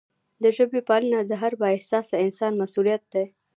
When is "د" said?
0.43-0.43, 1.25-1.31